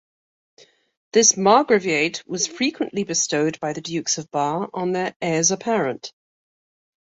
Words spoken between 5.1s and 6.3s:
heirs apparent.